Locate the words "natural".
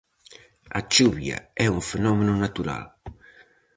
2.45-2.83